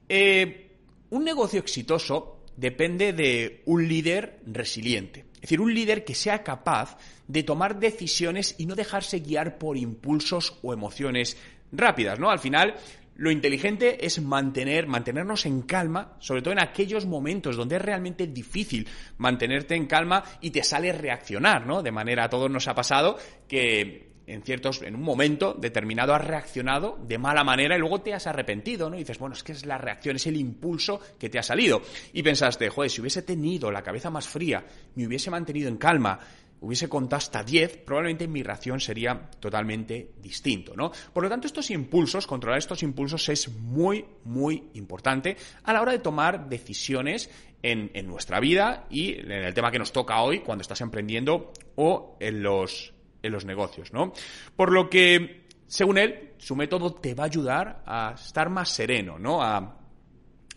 Eh, 0.07 0.71
un 1.11 1.23
negocio 1.23 1.59
exitoso 1.59 2.43
depende 2.55 3.13
de 3.13 3.63
un 3.65 3.87
líder 3.87 4.39
resiliente. 4.45 5.25
Es 5.35 5.41
decir, 5.41 5.61
un 5.61 5.73
líder 5.73 6.03
que 6.03 6.13
sea 6.13 6.43
capaz 6.43 6.97
de 7.27 7.43
tomar 7.43 7.79
decisiones 7.79 8.55
y 8.57 8.65
no 8.65 8.75
dejarse 8.75 9.19
guiar 9.19 9.57
por 9.57 9.77
impulsos 9.77 10.57
o 10.61 10.73
emociones 10.73 11.37
rápidas, 11.71 12.19
¿no? 12.19 12.29
Al 12.29 12.39
final, 12.39 12.75
lo 13.19 13.31
inteligente 13.31 14.05
es 14.05 14.21
mantener, 14.21 14.87
mantenernos 14.87 15.45
en 15.45 15.63
calma, 15.63 16.15
sobre 16.19 16.41
todo 16.41 16.53
en 16.53 16.61
aquellos 16.61 17.05
momentos 17.05 17.57
donde 17.57 17.75
es 17.75 17.81
realmente 17.81 18.27
difícil 18.27 18.87
mantenerte 19.17 19.75
en 19.75 19.87
calma 19.87 20.23
y 20.39 20.51
te 20.51 20.63
sale 20.63 20.93
reaccionar, 20.93 21.67
¿no? 21.67 21.83
De 21.83 21.91
manera, 21.91 22.23
a 22.23 22.29
todos 22.29 22.49
nos 22.49 22.69
ha 22.69 22.75
pasado 22.75 23.17
que 23.45 24.07
en 24.25 24.41
ciertos, 24.43 24.81
en 24.83 24.95
un 24.95 25.01
momento 25.01 25.53
determinado 25.53 26.13
has 26.13 26.23
reaccionado 26.23 26.97
de 27.05 27.17
mala 27.17 27.43
manera 27.43 27.75
y 27.75 27.79
luego 27.79 27.99
te 27.99 28.13
has 28.13 28.25
arrepentido, 28.25 28.89
¿no? 28.89 28.95
Y 28.95 28.99
dices, 28.99 29.19
bueno, 29.19 29.35
es 29.35 29.43
que 29.43 29.51
es 29.51 29.65
la 29.65 29.77
reacción, 29.77 30.15
es 30.15 30.27
el 30.27 30.37
impulso 30.37 31.01
que 31.19 31.29
te 31.29 31.39
ha 31.39 31.43
salido. 31.43 31.81
Y 32.13 32.23
pensaste, 32.23 32.69
joder, 32.69 32.89
si 32.89 33.01
hubiese 33.01 33.23
tenido 33.23 33.69
la 33.69 33.81
cabeza 33.81 34.09
más 34.09 34.29
fría, 34.29 34.63
me 34.95 35.05
hubiese 35.05 35.29
mantenido 35.29 35.67
en 35.67 35.75
calma, 35.75 36.19
hubiese 36.61 36.89
contado 36.89 37.17
hasta 37.17 37.43
10, 37.43 37.77
probablemente 37.77 38.27
mi 38.27 38.43
reacción 38.43 38.79
sería 38.79 39.29
totalmente 39.39 40.11
distinto, 40.21 40.75
¿no? 40.75 40.91
Por 41.13 41.23
lo 41.23 41.29
tanto, 41.29 41.47
estos 41.47 41.71
impulsos, 41.71 42.27
controlar 42.27 42.59
estos 42.59 42.83
impulsos 42.83 43.29
es 43.29 43.49
muy, 43.49 44.05
muy 44.25 44.69
importante 44.73 45.37
a 45.63 45.73
la 45.73 45.81
hora 45.81 45.93
de 45.93 45.99
tomar 45.99 46.49
decisiones 46.49 47.29
en, 47.63 47.91
en 47.93 48.07
nuestra 48.07 48.39
vida 48.39 48.87
y 48.89 49.19
en 49.19 49.31
el 49.31 49.53
tema 49.53 49.71
que 49.71 49.79
nos 49.79 49.91
toca 49.91 50.21
hoy 50.21 50.39
cuando 50.39 50.61
estás 50.61 50.81
emprendiendo 50.81 51.53
o 51.75 52.17
en 52.19 52.43
los, 52.43 52.93
en 53.23 53.31
los 53.31 53.45
negocios, 53.45 53.93
¿no? 53.93 54.13
Por 54.55 54.71
lo 54.71 54.89
que, 54.89 55.45
según 55.67 55.97
él, 55.97 56.33
su 56.37 56.55
método 56.55 56.93
te 56.93 57.13
va 57.13 57.23
a 57.23 57.27
ayudar 57.27 57.83
a 57.85 58.15
estar 58.15 58.49
más 58.49 58.69
sereno, 58.69 59.17
¿no? 59.17 59.41
A, 59.41 59.77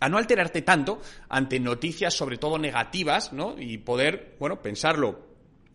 a 0.00 0.08
no 0.08 0.18
alterarte 0.18 0.62
tanto 0.62 1.00
ante 1.28 1.60
noticias, 1.60 2.12
sobre 2.12 2.38
todo 2.38 2.58
negativas, 2.58 3.32
¿no? 3.32 3.54
Y 3.56 3.78
poder, 3.78 4.36
bueno, 4.40 4.60
pensarlo 4.60 5.31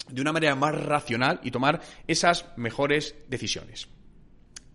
de 0.09 0.21
una 0.21 0.33
manera 0.33 0.55
más 0.55 0.75
racional 0.75 1.39
y 1.43 1.51
tomar 1.51 1.81
esas 2.07 2.45
mejores 2.57 3.15
decisiones. 3.27 3.87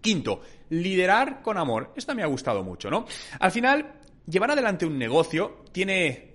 Quinto, 0.00 0.40
liderar 0.70 1.42
con 1.42 1.58
amor. 1.58 1.92
Esta 1.96 2.14
me 2.14 2.22
ha 2.22 2.26
gustado 2.26 2.64
mucho, 2.64 2.90
¿no? 2.90 3.06
Al 3.38 3.52
final, 3.52 4.00
llevar 4.26 4.50
adelante 4.50 4.86
un 4.86 4.98
negocio 4.98 5.64
tiene 5.72 6.31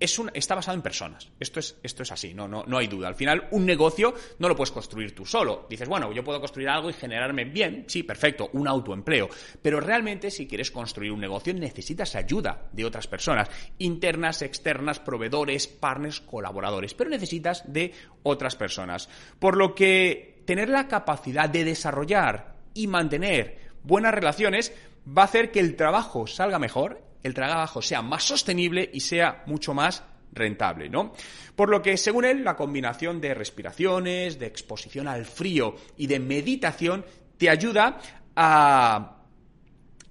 es 0.00 0.18
un, 0.18 0.30
está 0.34 0.54
basado 0.54 0.76
en 0.76 0.82
personas. 0.82 1.30
Esto 1.40 1.60
es, 1.60 1.76
esto 1.82 2.02
es 2.02 2.12
así, 2.12 2.34
no, 2.34 2.46
no, 2.46 2.64
no 2.66 2.78
hay 2.78 2.86
duda. 2.86 3.08
Al 3.08 3.14
final, 3.14 3.48
un 3.50 3.66
negocio 3.66 4.14
no 4.38 4.48
lo 4.48 4.56
puedes 4.56 4.70
construir 4.70 5.14
tú 5.14 5.24
solo. 5.24 5.66
Dices, 5.68 5.88
bueno, 5.88 6.12
yo 6.12 6.22
puedo 6.22 6.40
construir 6.40 6.68
algo 6.68 6.90
y 6.90 6.92
generarme 6.92 7.44
bien, 7.44 7.84
sí, 7.88 8.02
perfecto, 8.02 8.50
un 8.52 8.68
autoempleo. 8.68 9.28
Pero 9.60 9.80
realmente, 9.80 10.30
si 10.30 10.46
quieres 10.46 10.70
construir 10.70 11.12
un 11.12 11.20
negocio, 11.20 11.52
necesitas 11.54 12.14
ayuda 12.14 12.68
de 12.72 12.84
otras 12.84 13.06
personas, 13.06 13.50
internas, 13.78 14.42
externas, 14.42 15.00
proveedores, 15.00 15.66
partners, 15.66 16.20
colaboradores. 16.20 16.94
Pero 16.94 17.10
necesitas 17.10 17.70
de 17.72 17.92
otras 18.22 18.56
personas. 18.56 19.08
Por 19.38 19.56
lo 19.56 19.74
que 19.74 20.42
tener 20.46 20.68
la 20.68 20.88
capacidad 20.88 21.48
de 21.48 21.64
desarrollar 21.64 22.54
y 22.74 22.86
mantener 22.86 23.58
buenas 23.82 24.14
relaciones 24.14 24.72
va 25.06 25.22
a 25.22 25.24
hacer 25.26 25.50
que 25.50 25.60
el 25.60 25.76
trabajo 25.76 26.26
salga 26.26 26.58
mejor 26.58 27.07
el 27.22 27.34
trabajo 27.34 27.82
sea 27.82 28.02
más 28.02 28.24
sostenible 28.24 28.88
y 28.92 29.00
sea 29.00 29.42
mucho 29.46 29.74
más 29.74 30.02
rentable, 30.32 30.88
¿no? 30.88 31.12
Por 31.56 31.70
lo 31.70 31.82
que, 31.82 31.96
según 31.96 32.24
él, 32.24 32.44
la 32.44 32.56
combinación 32.56 33.20
de 33.20 33.34
respiraciones, 33.34 34.38
de 34.38 34.46
exposición 34.46 35.08
al 35.08 35.24
frío 35.24 35.74
y 35.96 36.06
de 36.06 36.20
meditación 36.20 37.04
te 37.36 37.50
ayuda 37.50 37.98
a 38.36 39.14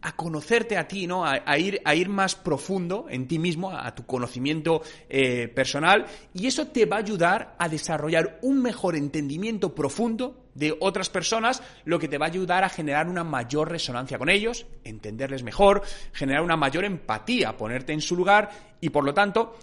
a 0.01 0.15
conocerte 0.15 0.77
a 0.77 0.87
ti, 0.87 1.07
¿no? 1.07 1.25
A, 1.25 1.57
ir, 1.57 1.81
a 1.83 1.95
ir 1.95 2.07
más 2.07 2.35
profundo 2.35 3.07
en 3.09 3.27
ti 3.27 3.39
mismo, 3.39 3.71
a, 3.71 3.93
tu 3.93 4.05
conocimiento 4.05 4.81
eh, 5.09 5.47
personal, 5.47 6.05
y 6.33 6.47
eso 6.47 6.67
te 6.67 6.85
va 6.85 6.97
a 6.97 6.99
ayudar 6.99 7.55
a 7.57 7.67
desarrollar 7.67 8.39
un 8.41 8.61
mejor 8.61 8.95
entendimiento 8.95 9.73
profundo 9.73 10.46
de 10.57 10.75
otras 10.79 11.09
personas, 11.09 11.61
lo 11.85 11.99
que 11.99 12.07
te 12.07 12.17
va 12.17 12.25
a 12.25 12.29
ayudar 12.29 12.63
a 12.63 12.69
generar 12.69 13.07
una 13.07 13.23
mayor 13.23 13.69
resonancia 13.69 14.17
con 14.17 14.29
ellos, 14.29 14.65
entenderles 14.83 15.43
mejor, 15.43 15.83
generar 16.13 16.41
una 16.41 16.57
mayor 16.57 16.83
empatía, 16.83 17.55
ponerte 17.55 17.93
en 17.93 18.01
su 18.01 18.15
lugar 18.15 18.49
y 18.81 18.89
por 18.89 19.03
lo 19.03 19.13
tanto 19.13 19.55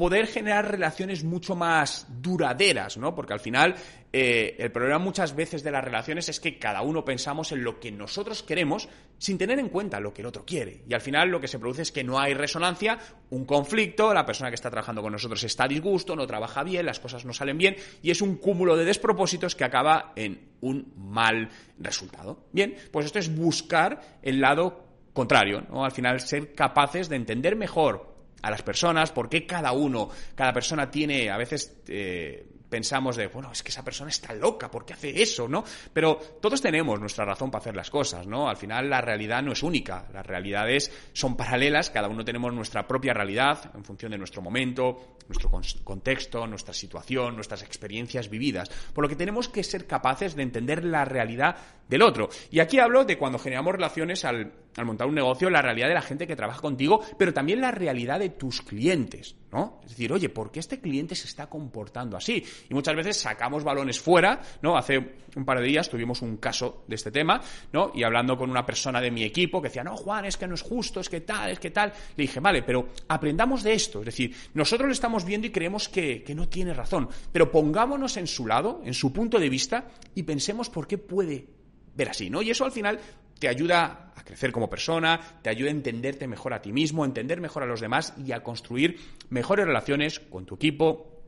poder 0.00 0.28
generar 0.28 0.70
relaciones 0.70 1.24
mucho 1.24 1.54
más 1.54 2.06
duraderas, 2.08 2.96
¿no? 2.96 3.14
Porque 3.14 3.34
al 3.34 3.40
final 3.40 3.74
eh, 4.14 4.56
el 4.58 4.72
problema 4.72 4.98
muchas 4.98 5.36
veces 5.36 5.62
de 5.62 5.70
las 5.70 5.84
relaciones 5.84 6.30
es 6.30 6.40
que 6.40 6.58
cada 6.58 6.80
uno 6.80 7.04
pensamos 7.04 7.52
en 7.52 7.62
lo 7.62 7.78
que 7.78 7.92
nosotros 7.92 8.42
queremos 8.42 8.88
sin 9.18 9.36
tener 9.36 9.58
en 9.58 9.68
cuenta 9.68 10.00
lo 10.00 10.14
que 10.14 10.22
el 10.22 10.28
otro 10.28 10.46
quiere. 10.46 10.84
Y 10.88 10.94
al 10.94 11.02
final 11.02 11.28
lo 11.28 11.38
que 11.38 11.48
se 11.48 11.58
produce 11.58 11.82
es 11.82 11.92
que 11.92 12.02
no 12.02 12.18
hay 12.18 12.32
resonancia, 12.32 12.98
un 13.28 13.44
conflicto, 13.44 14.14
la 14.14 14.24
persona 14.24 14.48
que 14.48 14.54
está 14.54 14.70
trabajando 14.70 15.02
con 15.02 15.12
nosotros 15.12 15.44
está 15.44 15.64
a 15.64 15.68
disgusto, 15.68 16.16
no 16.16 16.26
trabaja 16.26 16.62
bien, 16.62 16.86
las 16.86 16.98
cosas 16.98 17.26
no 17.26 17.34
salen 17.34 17.58
bien 17.58 17.76
y 18.00 18.10
es 18.10 18.22
un 18.22 18.36
cúmulo 18.36 18.78
de 18.78 18.86
despropósitos 18.86 19.54
que 19.54 19.64
acaba 19.64 20.14
en 20.16 20.48
un 20.62 20.94
mal 20.96 21.50
resultado. 21.78 22.46
Bien, 22.52 22.74
pues 22.90 23.04
esto 23.04 23.18
es 23.18 23.36
buscar 23.36 24.00
el 24.22 24.40
lado 24.40 24.82
contrario, 25.12 25.60
¿no? 25.68 25.84
Al 25.84 25.92
final 25.92 26.20
ser 26.20 26.54
capaces 26.54 27.10
de 27.10 27.16
entender 27.16 27.54
mejor 27.54 28.09
a 28.42 28.50
las 28.50 28.62
personas, 28.62 29.12
por 29.12 29.28
qué 29.28 29.46
cada 29.46 29.72
uno, 29.72 30.08
cada 30.34 30.52
persona 30.52 30.90
tiene, 30.90 31.30
a 31.30 31.36
veces 31.36 31.82
eh, 31.88 32.46
pensamos 32.70 33.16
de, 33.16 33.26
bueno, 33.26 33.50
es 33.52 33.62
que 33.62 33.70
esa 33.70 33.84
persona 33.84 34.08
está 34.10 34.32
loca, 34.32 34.70
¿por 34.70 34.86
qué 34.86 34.94
hace 34.94 35.20
eso, 35.20 35.48
no? 35.48 35.64
Pero 35.92 36.16
todos 36.40 36.62
tenemos 36.62 36.98
nuestra 37.00 37.24
razón 37.24 37.50
para 37.50 37.60
hacer 37.60 37.76
las 37.76 37.90
cosas, 37.90 38.26
¿no? 38.26 38.48
Al 38.48 38.56
final 38.56 38.88
la 38.88 39.00
realidad 39.00 39.42
no 39.42 39.52
es 39.52 39.62
única, 39.62 40.06
las 40.14 40.24
realidades 40.24 40.90
son 41.12 41.36
paralelas, 41.36 41.90
cada 41.90 42.08
uno 42.08 42.24
tenemos 42.24 42.54
nuestra 42.54 42.86
propia 42.86 43.12
realidad 43.12 43.72
en 43.74 43.84
función 43.84 44.12
de 44.12 44.18
nuestro 44.18 44.40
momento, 44.40 45.16
nuestro 45.28 45.50
contexto, 45.84 46.46
nuestra 46.46 46.72
situación, 46.72 47.34
nuestras 47.34 47.62
experiencias 47.62 48.30
vividas, 48.30 48.70
por 48.94 49.02
lo 49.02 49.08
que 49.08 49.16
tenemos 49.16 49.48
que 49.48 49.64
ser 49.64 49.86
capaces 49.86 50.34
de 50.34 50.42
entender 50.42 50.84
la 50.84 51.04
realidad 51.04 51.56
del 51.88 52.02
otro. 52.02 52.28
Y 52.50 52.60
aquí 52.60 52.78
hablo 52.78 53.04
de 53.04 53.18
cuando 53.18 53.38
generamos 53.38 53.72
relaciones 53.72 54.24
al, 54.24 54.52
al 54.76 54.86
montar 54.86 55.06
un 55.06 55.14
negocio, 55.14 55.50
la 55.50 55.62
realidad 55.62 55.88
de 55.88 55.94
la 55.94 56.02
gente 56.02 56.26
que 56.26 56.36
trabaja 56.36 56.60
contigo, 56.60 57.00
pero 57.18 57.32
también 57.32 57.60
la 57.60 57.70
realidad 57.70 58.18
de 58.18 58.30
tus 58.30 58.62
clientes, 58.62 59.34
¿no? 59.52 59.80
Es 59.82 59.90
decir, 59.90 60.12
oye, 60.12 60.28
¿por 60.28 60.50
qué 60.50 60.60
este 60.60 60.80
cliente 60.80 61.14
se 61.14 61.26
está 61.26 61.48
comportando 61.48 62.16
así? 62.16 62.44
Y 62.68 62.74
muchas 62.74 62.94
veces 62.94 63.16
sacamos 63.16 63.64
balones 63.64 64.00
fuera, 64.00 64.40
¿no? 64.62 64.76
Hace 64.76 65.16
un 65.34 65.44
par 65.44 65.58
de 65.58 65.66
días 65.66 65.88
tuvimos 65.88 66.22
un 66.22 66.36
caso 66.36 66.84
de 66.86 66.94
este 66.94 67.10
tema, 67.10 67.40
¿no? 67.72 67.90
Y 67.94 68.04
hablando 68.04 68.36
con 68.36 68.50
una 68.50 68.64
persona 68.64 69.00
de 69.00 69.10
mi 69.10 69.24
equipo 69.24 69.60
que 69.60 69.68
decía, 69.68 69.84
no, 69.84 69.96
Juan, 69.96 70.24
es 70.24 70.36
que 70.36 70.46
no 70.46 70.54
es 70.54 70.62
justo, 70.62 71.00
es 71.00 71.08
que 71.08 71.20
tal, 71.20 71.50
es 71.50 71.58
que 71.58 71.70
tal. 71.70 71.92
Le 72.16 72.22
dije, 72.22 72.40
vale, 72.40 72.62
pero 72.62 72.88
aprendamos 73.08 73.62
de 73.62 73.74
esto. 73.74 74.00
Es 74.00 74.06
decir, 74.06 74.34
nosotros 74.54 74.86
lo 74.86 74.92
estamos 74.92 75.24
viendo 75.24 75.46
y 75.46 75.50
creemos 75.50 75.88
que, 75.88 76.22
que 76.22 76.34
no 76.34 76.48
tiene 76.48 76.74
razón, 76.74 77.08
pero 77.32 77.50
pongámonos 77.50 78.16
en 78.16 78.26
su 78.26 78.46
lado, 78.46 78.80
en 78.84 78.94
su 78.94 79.12
punto 79.12 79.38
de 79.38 79.48
vista, 79.48 79.88
y 80.14 80.22
pensemos 80.22 80.70
por 80.70 80.86
qué 80.86 80.98
puede 80.98 81.46
ver 81.94 82.08
así, 82.08 82.30
¿no? 82.30 82.40
Y 82.42 82.50
eso 82.50 82.64
al 82.64 82.72
final 82.72 82.98
te 83.40 83.48
ayuda 83.48 84.12
a 84.14 84.22
crecer 84.22 84.52
como 84.52 84.70
persona, 84.70 85.18
te 85.42 85.50
ayuda 85.50 85.70
a 85.70 85.72
entenderte 85.72 86.28
mejor 86.28 86.54
a 86.54 86.62
ti 86.62 86.72
mismo, 86.72 87.02
a 87.02 87.06
entender 87.06 87.40
mejor 87.40 87.64
a 87.64 87.66
los 87.66 87.80
demás 87.80 88.14
y 88.24 88.30
a 88.30 88.44
construir 88.44 89.00
mejores 89.30 89.66
relaciones 89.66 90.20
con 90.20 90.46
tu 90.46 90.54
equipo 90.54 91.22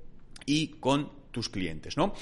y 0.47 0.69
con 0.79 1.11
tus 1.33 1.49
clientes, 1.49 1.97
¿no? 1.97 2.15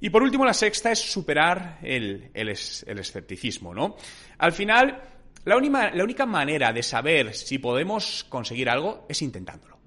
Y 0.00 0.10
por 0.10 0.22
último, 0.22 0.44
la 0.44 0.54
sexta 0.54 0.92
es 0.92 0.98
superar 0.98 1.78
el, 1.82 2.30
escepticismo, 2.34 3.72
¿no? 3.72 3.96
Al 4.38 4.52
final, 4.52 5.02
la 5.44 5.56
única 5.56 6.26
manera 6.26 6.72
de 6.72 6.82
saber 6.82 7.34
si 7.34 7.58
podemos 7.58 8.24
conseguir 8.28 8.68
algo 8.68 9.06
es 9.08 9.22
intentándolo. 9.22 9.77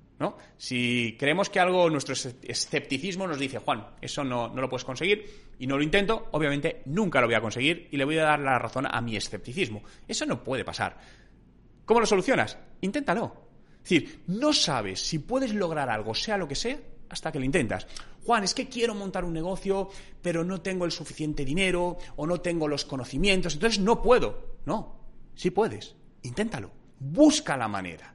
Si 0.57 1.15
creemos 1.17 1.49
que 1.49 1.59
algo, 1.59 1.89
nuestro 1.89 2.13
escepticismo 2.13 3.27
nos 3.27 3.39
dice, 3.39 3.59
Juan, 3.59 3.87
eso 4.01 4.23
no, 4.23 4.49
no 4.49 4.61
lo 4.61 4.69
puedes 4.69 4.85
conseguir 4.85 5.53
y 5.59 5.67
no 5.67 5.77
lo 5.77 5.83
intento, 5.83 6.29
obviamente 6.31 6.81
nunca 6.85 7.21
lo 7.21 7.27
voy 7.27 7.35
a 7.35 7.41
conseguir 7.41 7.87
y 7.91 7.97
le 7.97 8.05
voy 8.05 8.17
a 8.17 8.23
dar 8.23 8.39
la 8.39 8.59
razón 8.59 8.87
a 8.89 9.01
mi 9.01 9.15
escepticismo. 9.15 9.83
Eso 10.07 10.25
no 10.25 10.43
puede 10.43 10.65
pasar. 10.65 10.97
¿Cómo 11.85 11.99
lo 11.99 12.05
solucionas? 12.05 12.57
Inténtalo. 12.81 13.49
Es 13.83 13.89
decir, 13.89 14.23
no 14.27 14.53
sabes 14.53 15.01
si 15.01 15.19
puedes 15.19 15.53
lograr 15.53 15.89
algo, 15.89 16.13
sea 16.13 16.37
lo 16.37 16.47
que 16.47 16.55
sea, 16.55 16.79
hasta 17.09 17.31
que 17.31 17.39
lo 17.39 17.45
intentas. 17.45 17.87
Juan, 18.23 18.43
es 18.43 18.53
que 18.53 18.69
quiero 18.69 18.93
montar 18.93 19.25
un 19.25 19.33
negocio, 19.33 19.89
pero 20.21 20.43
no 20.43 20.61
tengo 20.61 20.85
el 20.85 20.91
suficiente 20.91 21.43
dinero 21.43 21.97
o 22.15 22.27
no 22.27 22.39
tengo 22.39 22.67
los 22.67 22.85
conocimientos, 22.85 23.55
entonces 23.55 23.79
no 23.79 24.01
puedo. 24.01 24.57
No, 24.65 24.99
sí 25.35 25.49
puedes. 25.51 25.95
Inténtalo. 26.21 26.71
Busca 26.99 27.57
la 27.57 27.67
manera. 27.67 28.13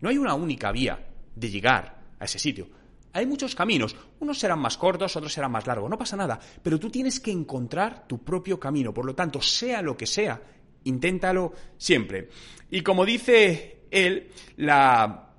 No 0.00 0.08
hay 0.08 0.18
una 0.18 0.34
única 0.34 0.70
vía 0.72 1.11
de 1.34 1.50
llegar 1.50 2.00
a 2.18 2.24
ese 2.24 2.38
sitio. 2.38 2.68
Hay 3.12 3.26
muchos 3.26 3.54
caminos. 3.54 3.94
Unos 4.20 4.38
serán 4.38 4.58
más 4.58 4.78
cortos, 4.78 5.16
otros 5.16 5.32
serán 5.32 5.52
más 5.52 5.66
largos. 5.66 5.90
No 5.90 5.98
pasa 5.98 6.16
nada. 6.16 6.38
Pero 6.62 6.78
tú 6.78 6.90
tienes 6.90 7.20
que 7.20 7.30
encontrar 7.30 8.06
tu 8.06 8.22
propio 8.22 8.58
camino. 8.58 8.94
Por 8.94 9.04
lo 9.04 9.14
tanto, 9.14 9.40
sea 9.42 9.82
lo 9.82 9.96
que 9.96 10.06
sea, 10.06 10.40
inténtalo 10.84 11.52
siempre. 11.76 12.28
Y 12.70 12.80
como 12.80 13.04
dice 13.04 13.82
él, 13.90 14.30
la, 14.56 15.30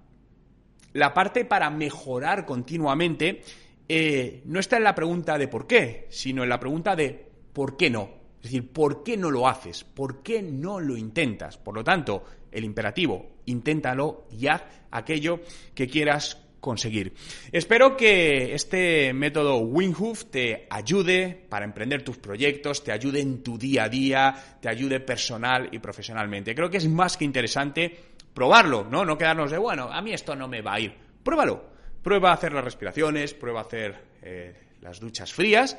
la 0.93 1.13
parte 1.13 1.45
para 1.45 1.69
mejorar 1.71 2.45
continuamente 2.45 3.41
eh, 3.89 4.43
no 4.45 4.59
está 4.59 4.77
en 4.77 4.83
la 4.83 4.95
pregunta 4.95 5.37
de 5.37 5.47
por 5.47 5.67
qué, 5.67 6.07
sino 6.09 6.43
en 6.43 6.49
la 6.49 6.59
pregunta 6.59 6.95
de 6.95 7.31
por 7.51 7.75
qué 7.75 7.89
no. 7.89 8.23
Es 8.37 8.51
decir, 8.51 8.71
¿por 8.71 9.03
qué 9.03 9.17
no 9.17 9.31
lo 9.31 9.47
haces? 9.47 9.83
¿Por 9.83 10.21
qué 10.21 10.41
no 10.41 10.79
lo 10.79 10.97
intentas? 10.97 11.57
Por 11.57 11.75
lo 11.75 11.83
tanto, 11.83 12.23
el 12.53 12.63
imperativo, 12.63 13.37
inténtalo 13.45 14.25
y 14.31 14.47
haz 14.47 14.63
aquello 14.91 15.41
que 15.73 15.87
quieras 15.87 16.43
conseguir. 16.59 17.13
Espero 17.51 17.97
que 17.97 18.55
este 18.55 19.13
método 19.13 19.57
Winghoof 19.57 20.25
te 20.25 20.65
ayude 20.69 21.45
para 21.49 21.65
emprender 21.65 22.03
tus 22.03 22.17
proyectos, 22.17 22.83
te 22.83 22.93
ayude 22.93 23.19
en 23.19 23.43
tu 23.43 23.57
día 23.57 23.83
a 23.83 23.89
día, 23.89 24.57
te 24.61 24.69
ayude 24.69 25.01
personal 25.01 25.67
y 25.71 25.79
profesionalmente. 25.79 26.55
Creo 26.55 26.69
que 26.69 26.77
es 26.77 26.87
más 26.87 27.17
que 27.17 27.25
interesante 27.25 27.95
probarlo, 28.33 28.85
¿no? 28.89 29.03
No 29.03 29.17
quedarnos 29.17 29.51
de, 29.51 29.57
bueno, 29.57 29.91
a 29.91 30.01
mí 30.01 30.13
esto 30.13 30.35
no 30.35 30.47
me 30.47 30.61
va 30.61 30.75
a 30.75 30.79
ir. 30.79 30.93
Pruébalo. 31.21 31.73
Prueba 32.01 32.31
a 32.31 32.33
hacer 32.33 32.51
las 32.51 32.65
respiraciones, 32.65 33.33
prueba 33.33 33.61
a 33.61 33.63
hacer 33.63 33.95
eh, 34.21 34.53
las 34.81 34.99
duchas 34.99 35.31
frías 35.31 35.77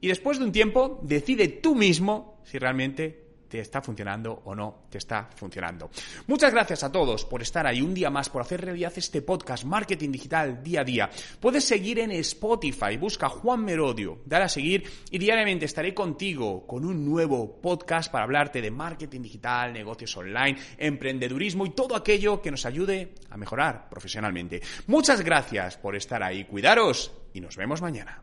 y 0.00 0.08
después 0.08 0.38
de 0.38 0.44
un 0.44 0.52
tiempo 0.52 1.00
decide 1.02 1.48
tú 1.48 1.74
mismo 1.74 2.40
si 2.44 2.58
realmente 2.58 3.25
está 3.60 3.82
funcionando 3.82 4.42
o 4.44 4.54
no 4.54 4.86
te 4.90 4.98
está 4.98 5.28
funcionando. 5.34 5.90
Muchas 6.26 6.52
gracias 6.52 6.84
a 6.84 6.92
todos 6.92 7.24
por 7.24 7.42
estar 7.42 7.66
ahí 7.66 7.82
un 7.82 7.94
día 7.94 8.10
más, 8.10 8.28
por 8.28 8.42
hacer 8.42 8.60
realidad 8.60 8.92
este 8.96 9.22
podcast 9.22 9.64
Marketing 9.64 10.10
Digital 10.10 10.62
día 10.62 10.80
a 10.80 10.84
día. 10.84 11.10
Puedes 11.40 11.64
seguir 11.64 11.98
en 11.98 12.10
Spotify, 12.12 12.96
busca 12.96 13.28
Juan 13.28 13.64
Merodio, 13.64 14.20
dale 14.24 14.44
a 14.44 14.48
seguir 14.48 14.84
y 15.10 15.18
diariamente 15.18 15.66
estaré 15.66 15.94
contigo 15.94 16.66
con 16.66 16.84
un 16.84 17.04
nuevo 17.04 17.60
podcast 17.60 18.10
para 18.10 18.24
hablarte 18.24 18.60
de 18.60 18.70
marketing 18.70 19.22
digital, 19.22 19.72
negocios 19.72 20.16
online, 20.16 20.58
emprendedurismo 20.78 21.66
y 21.66 21.70
todo 21.70 21.96
aquello 21.96 22.40
que 22.40 22.50
nos 22.50 22.66
ayude 22.66 23.14
a 23.30 23.36
mejorar 23.36 23.88
profesionalmente. 23.88 24.60
Muchas 24.86 25.22
gracias 25.22 25.76
por 25.76 25.96
estar 25.96 26.22
ahí, 26.22 26.44
cuidaros 26.44 27.12
y 27.32 27.40
nos 27.40 27.56
vemos 27.56 27.82
mañana. 27.82 28.22